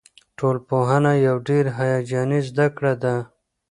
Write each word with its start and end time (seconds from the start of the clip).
ټولنپوهنه 0.37 1.11
یوه 1.25 1.41
ډېره 1.47 1.71
هیجاني 1.79 2.39
زده 2.49 2.67
کړه 2.77 2.93
ده. 3.03 3.15